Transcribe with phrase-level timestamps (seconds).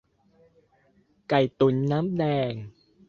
[1.29, 2.53] ไก่ตุ๋นน้ำแดง